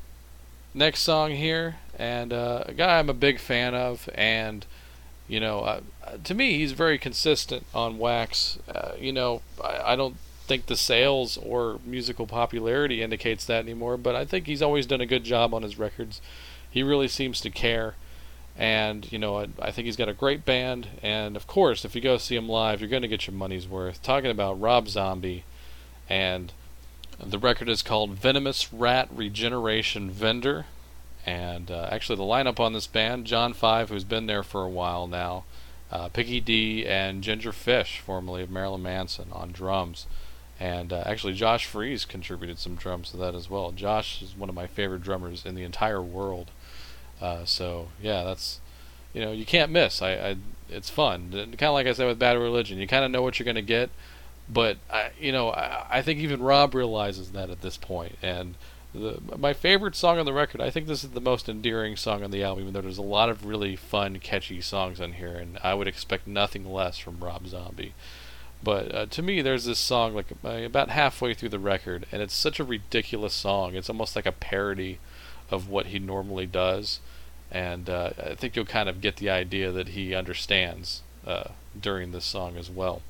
[0.72, 4.64] Next song here, and uh, a guy I'm a big fan of, and
[5.28, 5.82] you know,
[6.24, 8.58] to me, he's very consistent on Wax.
[8.68, 13.96] Uh, you know, I, I don't think the sales or musical popularity indicates that anymore,
[13.96, 16.20] but I think he's always done a good job on his records.
[16.68, 17.94] He really seems to care,
[18.56, 20.88] and you know, I, I think he's got a great band.
[21.02, 23.68] And of course, if you go see him live, you're going to get your money's
[23.68, 24.02] worth.
[24.02, 25.44] Talking about Rob Zombie,
[26.08, 26.52] and
[27.18, 30.66] the record is called Venomous Rat Regeneration Vendor.
[31.24, 34.68] And uh, actually, the lineup on this band John Five, who's been there for a
[34.68, 35.44] while now,
[35.92, 40.06] uh, Piggy D, and Ginger Fish, formerly of Marilyn Manson, on drums.
[40.58, 43.72] And uh, actually, Josh Freese contributed some drums to that as well.
[43.72, 46.50] Josh is one of my favorite drummers in the entire world.
[47.20, 48.60] Uh, so, yeah, that's,
[49.12, 50.02] you know, you can't miss.
[50.02, 50.36] I, I
[50.68, 51.30] It's fun.
[51.32, 53.54] Kind of like I said with Bad Religion, you kind of know what you're going
[53.56, 53.90] to get.
[54.48, 58.16] But, I, you know, I, I think even Rob realizes that at this point.
[58.22, 58.54] And
[58.94, 62.22] the, my favorite song on the record, I think this is the most endearing song
[62.22, 65.34] on the album, even though there's a lot of really fun, catchy songs on here,
[65.34, 67.94] and I would expect nothing less from Rob Zombie.
[68.62, 72.22] But uh, to me, there's this song like uh, about halfway through the record, and
[72.22, 73.74] it's such a ridiculous song.
[73.74, 74.98] It's almost like a parody
[75.50, 77.00] of what he normally does,
[77.50, 82.12] and uh, I think you'll kind of get the idea that he understands uh, during
[82.12, 83.02] this song as well.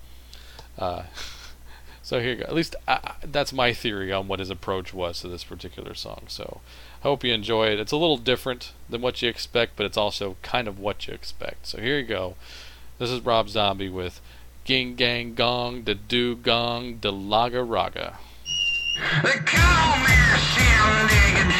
[2.02, 2.44] Uh, so here you go.
[2.44, 5.94] At least I, I- that's my theory on what his approach was to this particular
[5.94, 6.24] song.
[6.28, 6.60] So
[7.00, 7.80] I hope you enjoy it.
[7.80, 11.14] It's a little different than what you expect, but it's also kind of what you
[11.14, 11.66] expect.
[11.68, 12.34] So here you go.
[12.98, 14.20] This is Rob Zombie with
[14.64, 18.18] Ging Gang Gong, Da Do Gong, Da Laga Raga.
[19.22, 20.14] They call me
[20.54, 21.52] Johnny deep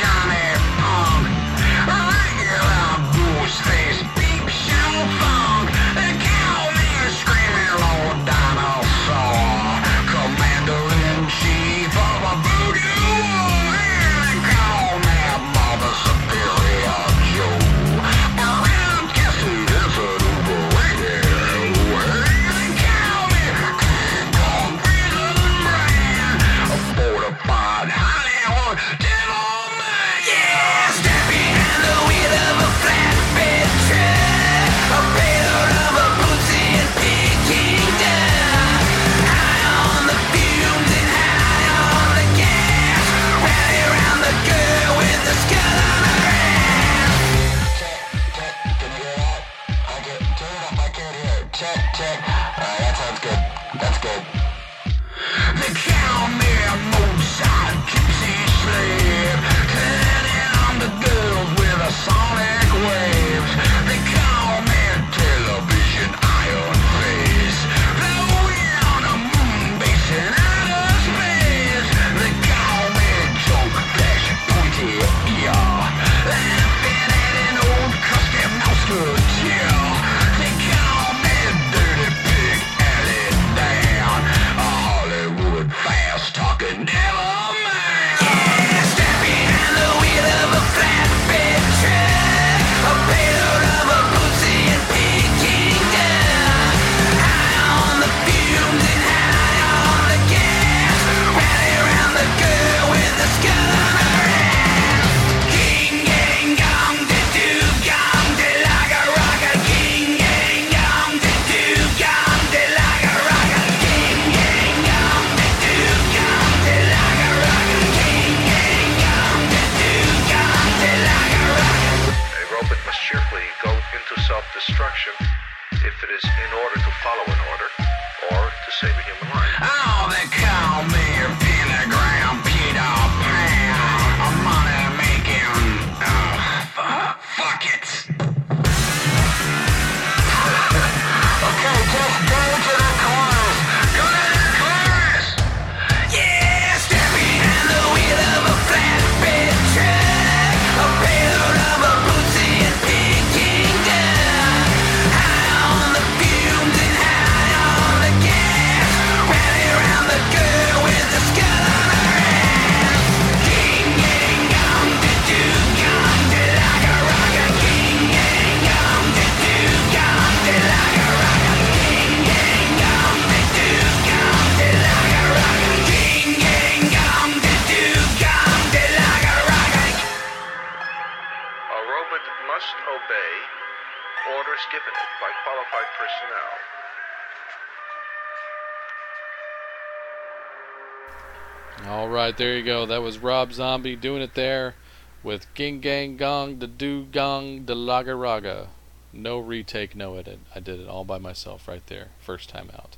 [192.43, 192.85] there you go.
[192.87, 194.75] That was Rob Zombie doing it there
[195.23, 198.67] with Ging Gang Gong the Do Gong Da Laga Raga.
[199.13, 200.41] No retake, no edit.
[200.53, 202.97] I did it all by myself right there, first time out.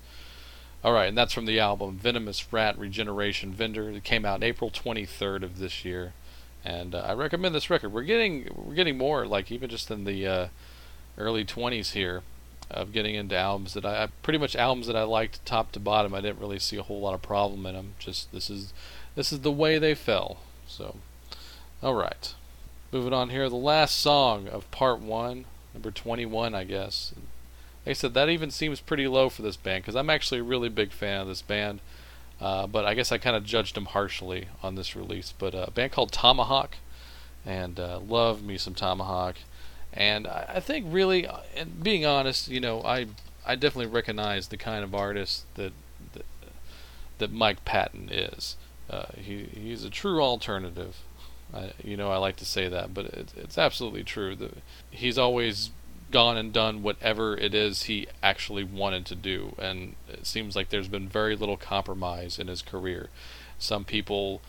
[0.82, 3.90] All right, and that's from the album Venomous Rat Regeneration Vendor.
[3.90, 6.14] It came out April 23rd of this year,
[6.64, 7.92] and uh, I recommend this record.
[7.92, 10.49] We're getting we're getting more like even just in the uh,
[11.18, 12.22] early 20s here
[12.70, 16.14] of getting into albums that I pretty much albums that I liked top to bottom.
[16.14, 17.92] I didn't really see a whole lot of problem in them.
[17.99, 18.72] Just this is
[19.14, 20.38] this is the way they fell.
[20.66, 20.96] So,
[21.82, 22.34] all right,
[22.92, 23.48] moving on here.
[23.48, 27.12] The last song of part one, number 21, I guess.
[27.84, 30.44] Like I said, that even seems pretty low for this band because I'm actually a
[30.44, 31.80] really big fan of this band.
[32.40, 35.32] Uh, but I guess I kind of judged them harshly on this release.
[35.36, 36.76] But uh, a band called Tomahawk,
[37.46, 39.36] and uh, love me some Tomahawk.
[39.92, 43.06] And I, I think really, uh, and being honest, you know, I
[43.46, 45.72] I definitely recognize the kind of artist that
[46.14, 46.24] that,
[47.18, 48.56] that Mike Patton is.
[48.89, 50.97] Uh, he he's a true alternative.
[51.53, 54.35] I, you know, I like to say that, but it, it's absolutely true.
[54.35, 54.51] The,
[54.91, 55.70] he's always
[56.11, 60.68] gone and done whatever it is he actually wanted to do, and it seems like
[60.68, 63.09] there's been very little compromise in his career.
[63.59, 64.43] Some people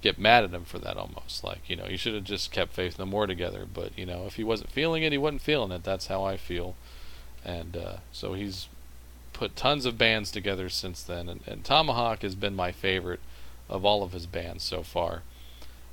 [0.00, 2.72] get mad at him for that almost like you know he should have just kept
[2.72, 5.70] faith no more together but you know if he wasn't feeling it he wasn't feeling
[5.70, 6.74] it that's how i feel
[7.44, 8.68] and uh, so he's
[9.32, 13.20] put tons of bands together since then and, and tomahawk has been my favorite
[13.70, 15.22] of all of his bands so far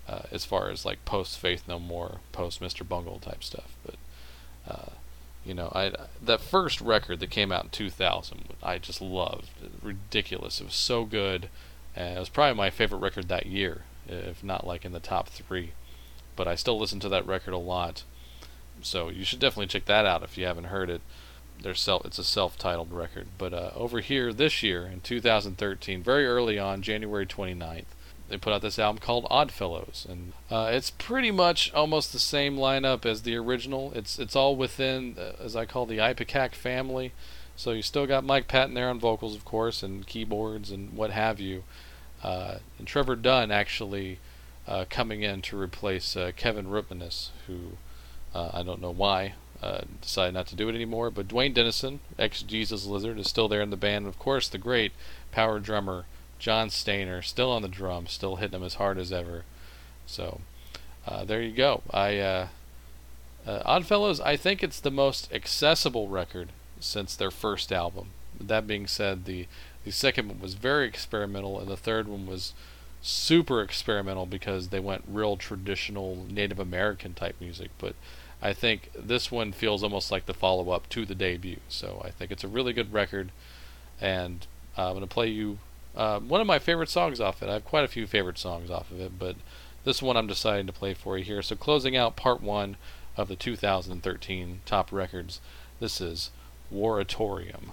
[0.08, 3.74] uh, as far as like post faith no more post mr bungle type stuff.
[3.86, 3.96] But
[4.68, 4.92] uh,
[5.46, 9.50] you know i that first record that came out in 2000 i just loved.
[9.82, 10.60] Ridiculous.
[10.60, 11.50] It was so good.
[11.96, 15.30] And it was probably my favorite record that year if not like in the top
[15.30, 15.72] three.
[16.36, 18.04] But I still listen to that record a lot,
[18.82, 21.02] so you should definitely check that out if you haven't heard it.
[21.62, 23.28] There's self, it's a self-titled record.
[23.38, 27.86] But uh, over here this year in 2013, very early on, January 29th,
[28.30, 32.58] they put out this album called Oddfellows, and uh, it's pretty much almost the same
[32.58, 33.94] lineup as the original.
[33.96, 37.14] It's it's all within, uh, as I call the Ipecac family.
[37.56, 41.12] So you still got Mike Patton there on vocals, of course, and keyboards and what
[41.12, 41.64] have you.
[42.22, 44.20] Uh, and Trevor Dunn actually
[44.68, 47.78] uh, coming in to replace uh, Kevin Rutmanis, who
[48.36, 51.10] I don't know why uh, decided not to do it anymore.
[51.10, 54.06] But Duane Denison, ex Jesus Lizard, is still there in the band.
[54.06, 54.92] And of course, the great
[55.32, 56.06] power drummer
[56.40, 59.44] John Stanier, still on the drums, still hitting them as hard as ever.
[60.06, 60.42] So
[61.08, 61.82] uh, there you go.
[61.92, 62.50] I
[63.48, 66.50] Oddfellows, I think it's the most accessible record
[66.80, 68.10] since their first album.
[68.40, 69.48] That being said, the
[69.84, 72.54] the second one was very experimental, and the third one was
[73.02, 77.70] super experimental because they went real traditional Native American type music.
[77.80, 77.96] But
[78.42, 81.60] I think this one feels almost like the follow up to the debut.
[81.70, 83.32] So I think it's a really good record,
[84.00, 84.46] and
[84.78, 85.60] uh, I'm going to play you
[85.98, 87.50] uh, one of my favorite songs off it.
[87.50, 89.36] I have quite a few favorite songs off of it, but
[89.84, 91.42] this one I'm deciding to play for you here.
[91.42, 92.78] So closing out part one
[93.18, 95.42] of the 2013 top records,
[95.80, 96.30] this is
[96.72, 97.72] Waratorium.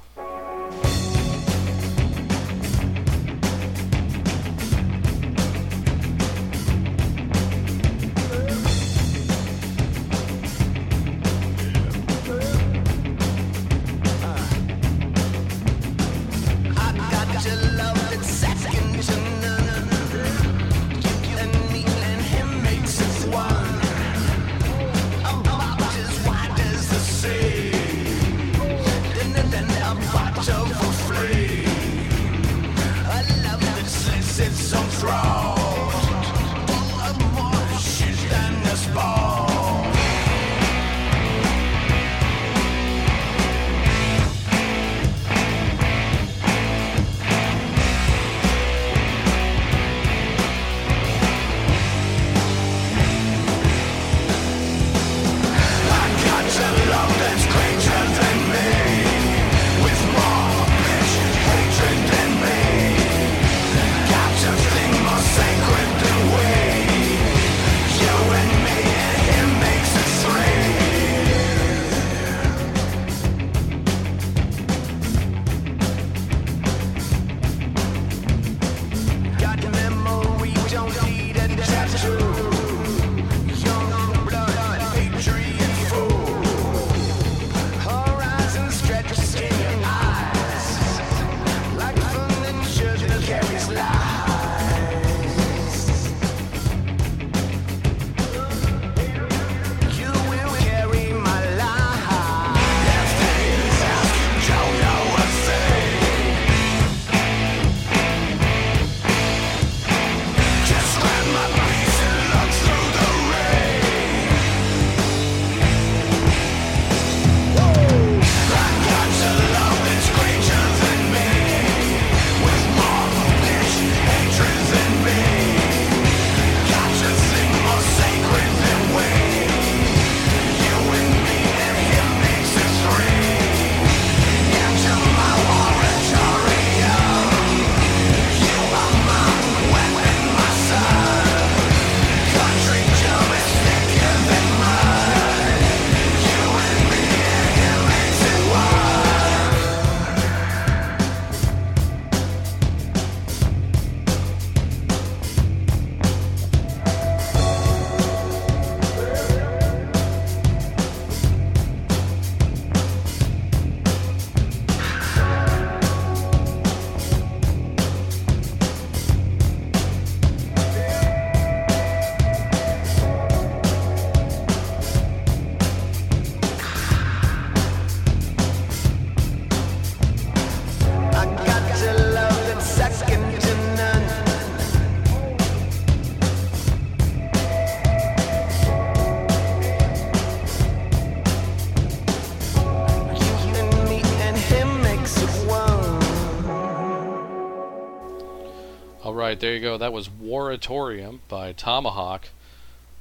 [199.35, 199.77] Right, there you go.
[199.77, 202.29] That was Waratorium by Tomahawk,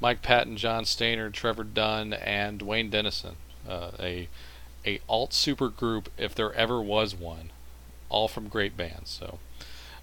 [0.01, 3.35] Mike Patton, John Stanier, Trevor Dunn, and Duane Denison.
[3.69, 4.29] Uh, a
[4.83, 7.51] a alt super group if there ever was one,
[8.09, 9.11] all from great bands.
[9.11, 9.37] So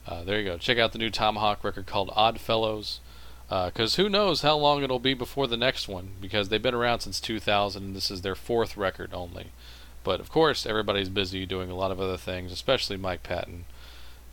[0.07, 0.57] uh, there you go.
[0.57, 3.01] Check out the new Tomahawk record called Oddfellows.
[3.49, 6.11] Because who knows how long it'll be before the next one?
[6.21, 9.47] Because they've been around since 2000, and this is their fourth record only.
[10.05, 13.65] But of course, everybody's busy doing a lot of other things, especially Mike Patton.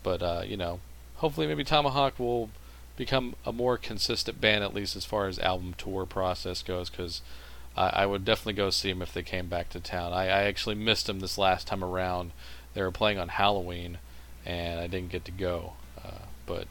[0.03, 0.79] But uh, you know,
[1.17, 2.49] hopefully, maybe Tomahawk will
[2.95, 6.89] become a more consistent band, at least as far as album tour process goes.
[6.89, 7.21] Because
[7.75, 10.13] I, I would definitely go see them if they came back to town.
[10.13, 12.31] I, I actually missed them this last time around.
[12.73, 13.99] They were playing on Halloween,
[14.45, 15.73] and I didn't get to go.
[16.03, 16.67] Uh, but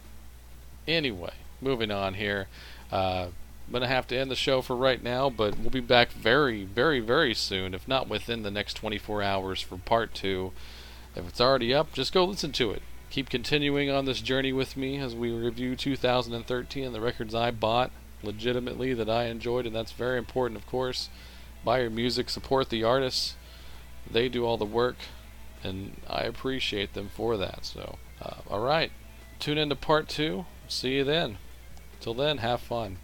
[0.86, 2.48] anyway, moving on here.
[2.92, 3.28] Uh,
[3.66, 6.12] I'm going to have to end the show for right now, but we'll be back
[6.12, 10.52] very, very, very soon, if not within the next 24 hours for part two.
[11.16, 12.82] If it's already up, just go listen to it.
[13.16, 17.50] Keep continuing on this journey with me as we review 2013 and the records I
[17.50, 17.90] bought
[18.22, 21.08] legitimately that I enjoyed, and that's very important, of course.
[21.64, 23.34] Buy your music, support the artists.
[24.06, 24.96] They do all the work,
[25.64, 27.64] and I appreciate them for that.
[27.64, 28.92] So, uh, all right.
[29.38, 30.44] Tune in to part two.
[30.68, 31.38] See you then.
[32.00, 32.98] Till then, have fun.